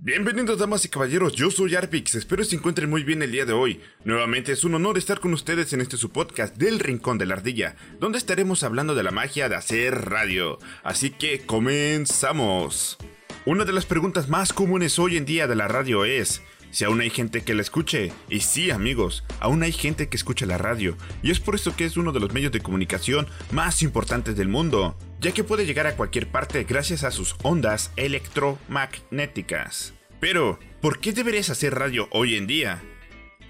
Bienvenidos 0.00 0.58
damas 0.58 0.84
y 0.84 0.88
caballeros, 0.88 1.32
yo 1.32 1.50
soy 1.50 1.74
Arpix, 1.74 2.14
espero 2.14 2.44
se 2.44 2.54
encuentren 2.54 2.88
muy 2.88 3.02
bien 3.02 3.20
el 3.20 3.32
día 3.32 3.44
de 3.44 3.52
hoy. 3.52 3.80
Nuevamente 4.04 4.52
es 4.52 4.62
un 4.62 4.76
honor 4.76 4.96
estar 4.96 5.18
con 5.18 5.34
ustedes 5.34 5.72
en 5.72 5.80
este 5.80 5.96
su 5.96 6.10
podcast 6.10 6.56
del 6.56 6.78
Rincón 6.78 7.18
de 7.18 7.26
la 7.26 7.34
Ardilla, 7.34 7.74
donde 7.98 8.16
estaremos 8.16 8.62
hablando 8.62 8.94
de 8.94 9.02
la 9.02 9.10
magia 9.10 9.48
de 9.48 9.56
hacer 9.56 10.08
radio. 10.08 10.60
Así 10.84 11.10
que 11.10 11.40
comenzamos. 11.40 12.96
Una 13.44 13.64
de 13.64 13.72
las 13.72 13.86
preguntas 13.86 14.28
más 14.28 14.52
comunes 14.52 15.00
hoy 15.00 15.16
en 15.16 15.24
día 15.24 15.48
de 15.48 15.56
la 15.56 15.66
radio 15.66 16.04
es, 16.04 16.42
si 16.70 16.84
aún 16.84 17.00
hay 17.00 17.10
gente 17.10 17.42
que 17.42 17.54
la 17.54 17.62
escuche. 17.62 18.12
Y 18.28 18.40
sí, 18.40 18.70
amigos, 18.70 19.24
aún 19.40 19.62
hay 19.62 19.72
gente 19.72 20.08
que 20.08 20.16
escucha 20.16 20.46
la 20.46 20.58
radio. 20.58 20.96
Y 21.22 21.30
es 21.30 21.40
por 21.40 21.54
eso 21.54 21.76
que 21.76 21.84
es 21.84 21.96
uno 21.96 22.12
de 22.12 22.20
los 22.20 22.32
medios 22.32 22.52
de 22.52 22.60
comunicación 22.60 23.26
más 23.50 23.82
importantes 23.82 24.36
del 24.36 24.48
mundo, 24.48 24.96
ya 25.20 25.32
que 25.32 25.44
puede 25.44 25.66
llegar 25.66 25.86
a 25.86 25.96
cualquier 25.96 26.28
parte 26.28 26.64
gracias 26.64 27.04
a 27.04 27.10
sus 27.10 27.36
ondas 27.42 27.92
electromagnéticas. 27.96 29.94
Pero, 30.20 30.58
¿por 30.80 30.98
qué 30.98 31.12
deberías 31.12 31.50
hacer 31.50 31.74
radio 31.74 32.08
hoy 32.10 32.36
en 32.36 32.46
día? 32.46 32.82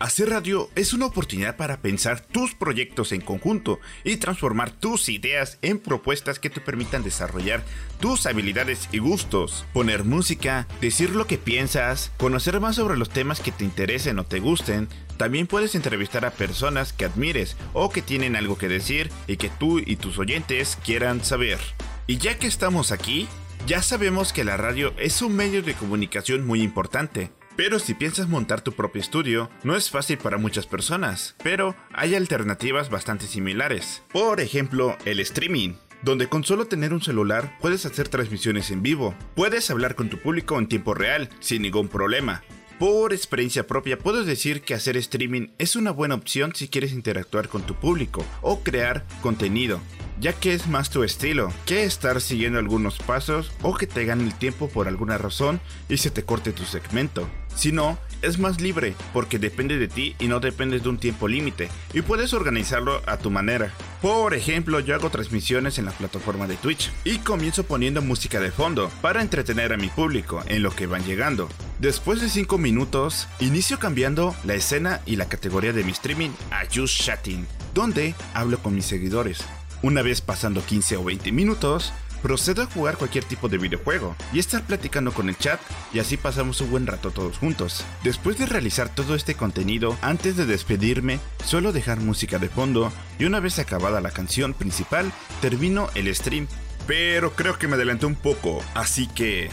Hacer 0.00 0.30
radio 0.30 0.70
es 0.76 0.92
una 0.92 1.06
oportunidad 1.06 1.56
para 1.56 1.80
pensar 1.80 2.20
tus 2.20 2.54
proyectos 2.54 3.10
en 3.10 3.20
conjunto 3.20 3.80
y 4.04 4.18
transformar 4.18 4.70
tus 4.70 5.08
ideas 5.08 5.58
en 5.60 5.80
propuestas 5.80 6.38
que 6.38 6.50
te 6.50 6.60
permitan 6.60 7.02
desarrollar 7.02 7.64
tus 7.98 8.26
habilidades 8.26 8.88
y 8.92 8.98
gustos. 8.98 9.66
Poner 9.72 10.04
música, 10.04 10.68
decir 10.80 11.10
lo 11.16 11.26
que 11.26 11.36
piensas, 11.36 12.12
conocer 12.16 12.60
más 12.60 12.76
sobre 12.76 12.96
los 12.96 13.10
temas 13.10 13.40
que 13.40 13.50
te 13.50 13.64
interesen 13.64 14.20
o 14.20 14.24
te 14.24 14.38
gusten. 14.38 14.88
También 15.16 15.48
puedes 15.48 15.74
entrevistar 15.74 16.24
a 16.24 16.30
personas 16.30 16.92
que 16.92 17.04
admires 17.04 17.56
o 17.72 17.90
que 17.90 18.00
tienen 18.00 18.36
algo 18.36 18.56
que 18.56 18.68
decir 18.68 19.10
y 19.26 19.36
que 19.36 19.50
tú 19.50 19.80
y 19.80 19.96
tus 19.96 20.16
oyentes 20.18 20.78
quieran 20.84 21.24
saber. 21.24 21.58
Y 22.06 22.18
ya 22.18 22.38
que 22.38 22.46
estamos 22.46 22.92
aquí, 22.92 23.26
ya 23.66 23.82
sabemos 23.82 24.32
que 24.32 24.44
la 24.44 24.56
radio 24.56 24.94
es 24.96 25.22
un 25.22 25.34
medio 25.34 25.60
de 25.60 25.74
comunicación 25.74 26.46
muy 26.46 26.62
importante 26.62 27.32
pero 27.58 27.80
si 27.80 27.92
piensas 27.92 28.28
montar 28.28 28.60
tu 28.60 28.70
propio 28.70 29.02
estudio, 29.02 29.50
no 29.64 29.74
es 29.74 29.90
fácil 29.90 30.16
para 30.16 30.38
muchas 30.38 30.64
personas, 30.64 31.34
pero 31.42 31.74
hay 31.92 32.14
alternativas 32.14 32.88
bastante 32.88 33.26
similares. 33.26 34.04
Por 34.12 34.38
ejemplo, 34.38 34.96
el 35.04 35.18
streaming 35.18 35.74
donde 36.02 36.28
con 36.28 36.44
solo 36.44 36.66
tener 36.66 36.94
un 36.94 37.02
celular 37.02 37.58
puedes 37.60 37.84
hacer 37.84 38.08
transmisiones 38.08 38.70
en 38.70 38.84
vivo, 38.84 39.16
puedes 39.34 39.72
hablar 39.72 39.96
con 39.96 40.08
tu 40.08 40.18
público 40.18 40.56
en 40.56 40.68
tiempo 40.68 40.94
real 40.94 41.30
sin 41.40 41.62
ningún 41.62 41.88
problema. 41.88 42.44
Por 42.78 43.12
experiencia 43.12 43.66
propia 43.66 43.98
puedo 43.98 44.22
decir 44.22 44.62
que 44.62 44.74
hacer 44.74 44.96
streaming 44.96 45.48
es 45.58 45.74
una 45.74 45.90
buena 45.90 46.14
opción 46.14 46.52
si 46.54 46.68
quieres 46.68 46.92
interactuar 46.92 47.48
con 47.48 47.62
tu 47.62 47.74
público 47.74 48.24
o 48.40 48.60
crear 48.60 49.04
contenido, 49.20 49.80
ya 50.20 50.32
que 50.32 50.54
es 50.54 50.66
más 50.66 50.90
tu 50.90 51.02
estilo 51.02 51.52
que 51.66 51.84
estar 51.84 52.20
siguiendo 52.20 52.58
algunos 52.58 52.98
pasos 52.98 53.52
o 53.62 53.74
que 53.74 53.86
te 53.86 54.04
gane 54.04 54.24
el 54.24 54.34
tiempo 54.34 54.68
por 54.68 54.88
alguna 54.88 55.18
razón 55.18 55.60
y 55.88 55.98
se 55.98 56.10
te 56.10 56.24
corte 56.24 56.52
tu 56.52 56.64
segmento. 56.64 57.28
Si 57.54 57.72
no, 57.72 57.98
es 58.22 58.38
más 58.38 58.60
libre 58.60 58.94
porque 59.12 59.38
depende 59.38 59.78
de 59.78 59.88
ti 59.88 60.14
y 60.18 60.28
no 60.28 60.40
dependes 60.40 60.84
de 60.84 60.88
un 60.88 60.98
tiempo 60.98 61.28
límite 61.28 61.68
y 61.92 62.02
puedes 62.02 62.32
organizarlo 62.32 63.02
a 63.06 63.16
tu 63.16 63.30
manera. 63.30 63.72
Por 64.00 64.34
ejemplo, 64.34 64.78
yo 64.80 64.94
hago 64.94 65.10
transmisiones 65.10 65.78
en 65.78 65.84
la 65.84 65.92
plataforma 65.92 66.46
de 66.46 66.56
Twitch 66.56 66.92
y 67.04 67.18
comienzo 67.18 67.64
poniendo 67.64 68.00
música 68.00 68.38
de 68.38 68.52
fondo 68.52 68.90
para 69.02 69.22
entretener 69.22 69.72
a 69.72 69.76
mi 69.76 69.88
público 69.88 70.42
en 70.46 70.62
lo 70.62 70.70
que 70.70 70.86
van 70.86 71.04
llegando. 71.04 71.48
Después 71.80 72.20
de 72.20 72.28
5 72.28 72.58
minutos, 72.58 73.28
inicio 73.40 73.78
cambiando 73.78 74.34
la 74.44 74.54
escena 74.54 75.00
y 75.04 75.16
la 75.16 75.28
categoría 75.28 75.72
de 75.72 75.84
mi 75.84 75.92
streaming 75.92 76.30
a 76.50 76.64
Just 76.72 77.02
Chatting, 77.02 77.46
donde 77.74 78.14
hablo 78.34 78.58
con 78.60 78.74
mis 78.74 78.86
seguidores. 78.86 79.44
Una 79.80 80.02
vez 80.02 80.20
pasando 80.20 80.64
15 80.64 80.96
o 80.96 81.04
20 81.04 81.30
minutos, 81.30 81.92
procedo 82.20 82.62
a 82.62 82.66
jugar 82.66 82.96
cualquier 82.96 83.22
tipo 83.24 83.48
de 83.48 83.58
videojuego 83.58 84.16
y 84.32 84.40
estar 84.40 84.66
platicando 84.66 85.12
con 85.12 85.28
el 85.28 85.38
chat 85.38 85.60
y 85.92 86.00
así 86.00 86.16
pasamos 86.16 86.60
un 86.60 86.70
buen 86.70 86.86
rato 86.86 87.12
todos 87.12 87.38
juntos. 87.38 87.84
Después 88.02 88.38
de 88.38 88.46
realizar 88.46 88.92
todo 88.92 89.14
este 89.14 89.34
contenido, 89.34 89.96
antes 90.02 90.36
de 90.36 90.46
despedirme, 90.46 91.20
suelo 91.44 91.72
dejar 91.72 92.00
música 92.00 92.40
de 92.40 92.48
fondo 92.48 92.92
y 93.20 93.24
una 93.24 93.38
vez 93.38 93.60
acabada 93.60 94.00
la 94.00 94.10
canción 94.10 94.52
principal, 94.52 95.12
termino 95.40 95.90
el 95.94 96.12
stream. 96.12 96.48
Pero 96.88 97.34
creo 97.34 97.56
que 97.56 97.68
me 97.68 97.74
adelanté 97.76 98.06
un 98.06 98.16
poco, 98.16 98.62
así 98.74 99.06
que... 99.06 99.48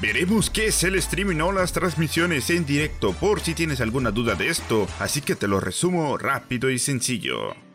Veremos 0.00 0.50
qué 0.50 0.66
es 0.66 0.84
el 0.84 0.94
streaming 0.96 1.40
o 1.40 1.52
las 1.52 1.72
transmisiones 1.72 2.50
en 2.50 2.66
directo 2.66 3.14
por 3.14 3.40
si 3.40 3.54
tienes 3.54 3.80
alguna 3.80 4.10
duda 4.10 4.34
de 4.34 4.48
esto, 4.48 4.86
así 5.00 5.22
que 5.22 5.36
te 5.36 5.48
lo 5.48 5.58
resumo 5.58 6.18
rápido 6.18 6.70
y 6.70 6.78
sencillo. 6.78 7.65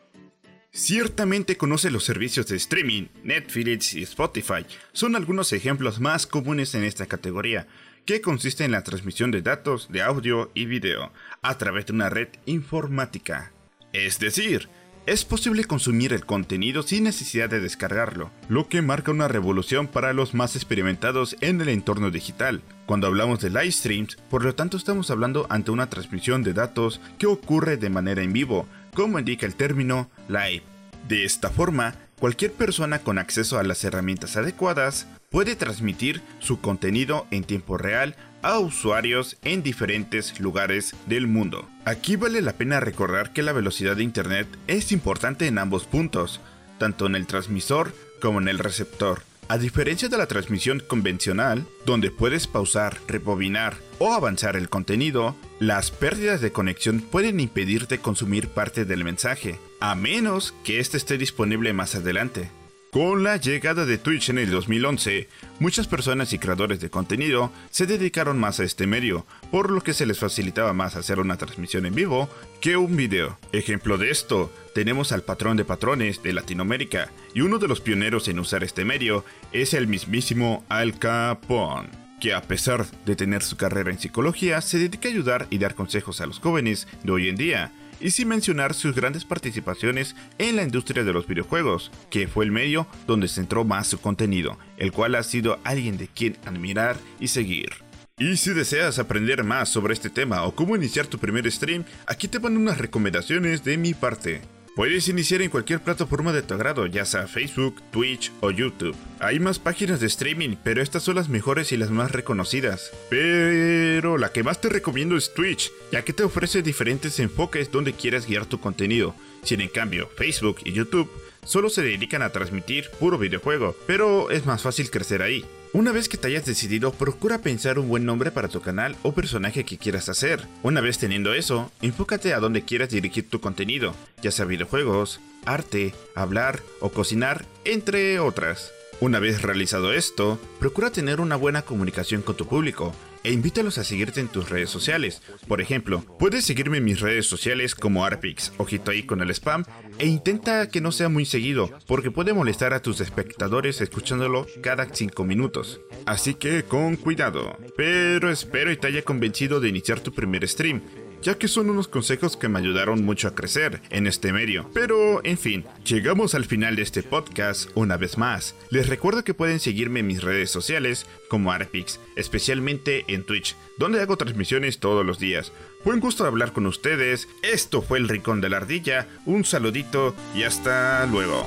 Ciertamente 0.73 1.57
conoce 1.57 1.91
los 1.91 2.05
servicios 2.05 2.47
de 2.47 2.55
streaming, 2.55 3.07
Netflix 3.25 3.93
y 3.93 4.03
Spotify 4.03 4.65
son 4.93 5.17
algunos 5.17 5.51
ejemplos 5.51 5.99
más 5.99 6.25
comunes 6.25 6.73
en 6.75 6.85
esta 6.85 7.07
categoría, 7.07 7.67
que 8.05 8.21
consiste 8.21 8.63
en 8.63 8.71
la 8.71 8.81
transmisión 8.81 9.31
de 9.31 9.41
datos 9.41 9.89
de 9.91 10.01
audio 10.01 10.49
y 10.53 10.65
video 10.65 11.11
a 11.41 11.57
través 11.57 11.87
de 11.87 11.93
una 11.93 12.09
red 12.09 12.29
informática. 12.45 13.51
Es 13.91 14.19
decir, 14.19 14.69
es 15.07 15.25
posible 15.25 15.65
consumir 15.65 16.13
el 16.13 16.25
contenido 16.25 16.83
sin 16.83 17.03
necesidad 17.03 17.49
de 17.49 17.59
descargarlo, 17.59 18.31
lo 18.47 18.69
que 18.69 18.81
marca 18.81 19.11
una 19.11 19.27
revolución 19.27 19.87
para 19.87 20.13
los 20.13 20.33
más 20.33 20.55
experimentados 20.55 21.35
en 21.41 21.59
el 21.59 21.67
entorno 21.67 22.11
digital. 22.11 22.61
Cuando 22.85 23.07
hablamos 23.07 23.41
de 23.41 23.49
live 23.49 23.71
streams, 23.71 24.15
por 24.29 24.45
lo 24.45 24.55
tanto 24.55 24.77
estamos 24.77 25.11
hablando 25.11 25.47
ante 25.49 25.71
una 25.71 25.89
transmisión 25.89 26.43
de 26.43 26.53
datos 26.53 27.01
que 27.17 27.25
ocurre 27.25 27.77
de 27.77 27.89
manera 27.89 28.21
en 28.21 28.31
vivo, 28.31 28.67
como 28.93 29.19
indica 29.19 29.45
el 29.45 29.55
término 29.55 30.09
live. 30.27 30.63
De 31.07 31.25
esta 31.25 31.49
forma, 31.49 31.95
cualquier 32.19 32.53
persona 32.53 32.99
con 32.99 33.17
acceso 33.17 33.57
a 33.57 33.63
las 33.63 33.83
herramientas 33.83 34.37
adecuadas 34.37 35.07
puede 35.29 35.55
transmitir 35.55 36.21
su 36.39 36.61
contenido 36.61 37.25
en 37.31 37.43
tiempo 37.43 37.77
real 37.77 38.15
a 38.43 38.59
usuarios 38.59 39.37
en 39.43 39.63
diferentes 39.63 40.39
lugares 40.39 40.95
del 41.07 41.27
mundo. 41.27 41.67
Aquí 41.85 42.15
vale 42.15 42.41
la 42.41 42.53
pena 42.53 42.79
recordar 42.79 43.33
que 43.33 43.43
la 43.43 43.53
velocidad 43.53 43.95
de 43.95 44.03
Internet 44.03 44.47
es 44.67 44.91
importante 44.91 45.47
en 45.47 45.57
ambos 45.57 45.85
puntos, 45.85 46.41
tanto 46.77 47.05
en 47.05 47.15
el 47.15 47.27
transmisor 47.27 47.93
como 48.21 48.39
en 48.39 48.47
el 48.47 48.59
receptor. 48.59 49.23
A 49.51 49.57
diferencia 49.57 50.07
de 50.07 50.17
la 50.17 50.27
transmisión 50.27 50.79
convencional, 50.79 51.65
donde 51.85 52.09
puedes 52.09 52.47
pausar, 52.47 52.99
rebobinar 53.05 53.75
o 53.99 54.13
avanzar 54.13 54.55
el 54.55 54.69
contenido, 54.69 55.35
las 55.59 55.91
pérdidas 55.91 56.39
de 56.39 56.53
conexión 56.53 57.01
pueden 57.01 57.41
impedirte 57.41 57.97
consumir 57.97 58.47
parte 58.47 58.85
del 58.85 59.03
mensaje, 59.03 59.59
a 59.81 59.93
menos 59.93 60.53
que 60.63 60.79
éste 60.79 60.95
esté 60.95 61.17
disponible 61.17 61.73
más 61.73 61.95
adelante. 61.95 62.49
Con 62.91 63.23
la 63.23 63.37
llegada 63.37 63.85
de 63.85 63.97
Twitch 63.97 64.31
en 64.31 64.37
el 64.37 64.51
2011, 64.51 65.29
muchas 65.59 65.87
personas 65.87 66.33
y 66.33 66.39
creadores 66.39 66.81
de 66.81 66.89
contenido 66.89 67.49
se 67.69 67.85
dedicaron 67.85 68.37
más 68.37 68.59
a 68.59 68.65
este 68.65 68.85
medio, 68.85 69.25
por 69.49 69.71
lo 69.71 69.79
que 69.79 69.93
se 69.93 70.05
les 70.05 70.19
facilitaba 70.19 70.73
más 70.73 70.97
hacer 70.97 71.21
una 71.21 71.37
transmisión 71.37 71.85
en 71.85 71.95
vivo 71.95 72.27
que 72.59 72.75
un 72.75 72.97
video. 72.97 73.39
Ejemplo 73.53 73.97
de 73.97 74.11
esto, 74.11 74.51
tenemos 74.75 75.13
al 75.13 75.23
patrón 75.23 75.55
de 75.55 75.63
patrones 75.63 76.21
de 76.21 76.33
Latinoamérica, 76.33 77.09
y 77.33 77.39
uno 77.39 77.59
de 77.59 77.69
los 77.69 77.79
pioneros 77.79 78.27
en 78.27 78.39
usar 78.39 78.61
este 78.61 78.83
medio 78.83 79.23
es 79.53 79.73
el 79.73 79.87
mismísimo 79.87 80.65
Al 80.67 80.99
Capone 80.99 82.01
que 82.19 82.33
a 82.35 82.41
pesar 82.41 82.85
de 83.05 83.15
tener 83.15 83.41
su 83.41 83.57
carrera 83.57 83.89
en 83.89 83.99
psicología, 83.99 84.61
se 84.61 84.77
dedica 84.77 85.07
a 85.07 85.11
ayudar 85.11 85.47
y 85.49 85.57
dar 85.57 85.73
consejos 85.73 86.21
a 86.21 86.27
los 86.27 86.39
jóvenes 86.39 86.87
de 87.03 87.11
hoy 87.11 87.29
en 87.29 87.35
día, 87.35 87.71
y 88.01 88.11
sin 88.11 88.27
mencionar 88.27 88.73
sus 88.73 88.95
grandes 88.95 89.25
participaciones 89.25 90.15
en 90.37 90.55
la 90.55 90.63
industria 90.63 91.03
de 91.03 91.13
los 91.13 91.27
videojuegos, 91.27 91.91
que 92.09 92.27
fue 92.27 92.45
el 92.45 92.51
medio 92.51 92.87
donde 93.07 93.27
centró 93.27 93.63
más 93.63 93.87
su 93.87 93.99
contenido, 93.99 94.57
el 94.77 94.91
cual 94.91 95.15
ha 95.15 95.23
sido 95.23 95.59
alguien 95.63 95.97
de 95.97 96.07
quien 96.07 96.37
admirar 96.45 96.97
y 97.19 97.27
seguir. 97.27 97.69
Y 98.17 98.37
si 98.37 98.53
deseas 98.53 98.99
aprender 98.99 99.43
más 99.43 99.69
sobre 99.69 99.93
este 99.93 100.09
tema 100.09 100.43
o 100.43 100.53
cómo 100.53 100.75
iniciar 100.75 101.07
tu 101.07 101.17
primer 101.17 101.51
stream, 101.51 101.85
aquí 102.05 102.27
te 102.27 102.37
van 102.37 102.57
unas 102.57 102.77
recomendaciones 102.77 103.63
de 103.63 103.77
mi 103.77 103.93
parte. 103.93 104.41
Puedes 104.73 105.09
iniciar 105.09 105.41
en 105.41 105.49
cualquier 105.49 105.81
plataforma 105.81 106.31
de 106.31 106.43
tu 106.43 106.53
agrado, 106.53 106.85
ya 106.85 107.03
sea 107.03 107.27
Facebook, 107.27 107.81
Twitch 107.91 108.31
o 108.39 108.51
YouTube. 108.51 108.95
Hay 109.19 109.37
más 109.37 109.59
páginas 109.59 109.99
de 109.99 110.07
streaming, 110.07 110.55
pero 110.63 110.81
estas 110.81 111.03
son 111.03 111.15
las 111.15 111.27
mejores 111.27 111.73
y 111.73 111.77
las 111.77 111.91
más 111.91 112.11
reconocidas. 112.13 112.89
Pero 113.09 114.17
la 114.17 114.31
que 114.31 114.43
más 114.43 114.61
te 114.61 114.69
recomiendo 114.69 115.17
es 115.17 115.33
Twitch, 115.33 115.73
ya 115.91 116.03
que 116.03 116.13
te 116.13 116.23
ofrece 116.23 116.61
diferentes 116.61 117.19
enfoques 117.19 117.69
donde 117.69 117.91
quieras 117.91 118.25
guiar 118.25 118.45
tu 118.45 118.61
contenido. 118.61 119.13
Sin 119.43 119.59
en 119.59 119.67
cambio, 119.67 120.09
Facebook 120.15 120.59
y 120.63 120.71
YouTube 120.71 121.11
solo 121.43 121.69
se 121.69 121.81
dedican 121.81 122.21
a 122.21 122.29
transmitir 122.29 122.89
puro 122.97 123.17
videojuego, 123.17 123.75
pero 123.87 124.31
es 124.31 124.45
más 124.45 124.61
fácil 124.61 124.89
crecer 124.89 125.21
ahí. 125.21 125.45
Una 125.73 125.93
vez 125.93 126.09
que 126.09 126.17
te 126.17 126.27
hayas 126.27 126.45
decidido, 126.45 126.91
procura 126.91 127.37
pensar 127.37 127.79
un 127.79 127.87
buen 127.87 128.03
nombre 128.03 128.29
para 128.29 128.49
tu 128.49 128.59
canal 128.59 128.97
o 129.03 129.13
personaje 129.13 129.63
que 129.63 129.77
quieras 129.77 130.09
hacer. 130.09 130.45
Una 130.63 130.81
vez 130.81 130.97
teniendo 130.97 131.33
eso, 131.33 131.71
enfócate 131.81 132.33
a 132.33 132.41
donde 132.41 132.63
quieras 132.63 132.89
dirigir 132.89 133.29
tu 133.29 133.39
contenido, 133.39 133.95
ya 134.21 134.31
sea 134.31 134.43
videojuegos, 134.43 135.21
arte, 135.45 135.95
hablar 136.13 136.59
o 136.81 136.89
cocinar, 136.89 137.45
entre 137.63 138.19
otras. 138.19 138.73
Una 138.99 139.19
vez 139.19 139.43
realizado 139.43 139.93
esto, 139.93 140.37
procura 140.59 140.91
tener 140.91 141.21
una 141.21 141.37
buena 141.37 141.61
comunicación 141.61 142.21
con 142.21 142.35
tu 142.35 142.47
público 142.47 142.93
e 143.23 143.31
invítalos 143.31 143.77
a 143.77 143.83
seguirte 143.83 144.19
en 144.19 144.27
tus 144.27 144.49
redes 144.49 144.69
sociales. 144.69 145.21
Por 145.47 145.61
ejemplo, 145.61 146.03
puedes 146.19 146.45
seguirme 146.45 146.77
en 146.77 146.85
mis 146.85 146.99
redes 146.99 147.27
sociales 147.27 147.75
como 147.75 148.05
Arpix, 148.05 148.51
ojito 148.57 148.91
ahí 148.91 149.03
con 149.03 149.21
el 149.21 149.29
spam, 149.31 149.63
e 149.99 150.07
intenta 150.07 150.69
que 150.69 150.81
no 150.81 150.91
sea 150.91 151.09
muy 151.09 151.25
seguido, 151.25 151.69
porque 151.87 152.11
puede 152.11 152.33
molestar 152.33 152.73
a 152.73 152.81
tus 152.81 153.01
espectadores 153.01 153.81
escuchándolo 153.81 154.47
cada 154.61 154.87
5 154.91 155.23
minutos. 155.23 155.81
Así 156.05 156.33
que 156.33 156.63
con 156.63 156.95
cuidado. 156.95 157.57
Pero 157.77 158.31
espero 158.31 158.71
y 158.71 158.77
te 158.77 158.87
haya 158.87 159.03
convencido 159.03 159.59
de 159.59 159.69
iniciar 159.69 159.99
tu 159.99 160.11
primer 160.11 160.47
stream 160.47 160.81
ya 161.21 161.37
que 161.37 161.47
son 161.47 161.69
unos 161.69 161.87
consejos 161.87 162.37
que 162.37 162.47
me 162.47 162.59
ayudaron 162.59 163.03
mucho 163.03 163.27
a 163.27 163.35
crecer 163.35 163.81
en 163.89 164.07
este 164.07 164.33
medio. 164.33 164.69
Pero, 164.73 165.23
en 165.23 165.37
fin, 165.37 165.65
llegamos 165.85 166.35
al 166.35 166.45
final 166.45 166.75
de 166.75 166.81
este 166.81 167.03
podcast 167.03 167.69
una 167.75 167.97
vez 167.97 168.17
más. 168.17 168.55
Les 168.69 168.87
recuerdo 168.89 169.23
que 169.23 169.33
pueden 169.33 169.59
seguirme 169.59 170.01
en 170.01 170.07
mis 170.07 170.23
redes 170.23 170.49
sociales 170.49 171.05
como 171.29 171.51
Arpix, 171.51 171.99
especialmente 172.15 173.05
en 173.07 173.23
Twitch, 173.23 173.55
donde 173.77 174.01
hago 174.01 174.17
transmisiones 174.17 174.79
todos 174.79 175.05
los 175.05 175.19
días. 175.19 175.51
Buen 175.83 175.99
gusto 175.99 176.23
de 176.23 176.29
hablar 176.29 176.53
con 176.53 176.65
ustedes, 176.67 177.27
esto 177.41 177.81
fue 177.81 177.97
el 177.97 178.07
Rincón 178.09 178.41
de 178.41 178.49
la 178.49 178.57
Ardilla, 178.57 179.07
un 179.25 179.45
saludito 179.45 180.15
y 180.35 180.43
hasta 180.43 181.05
luego. 181.07 181.45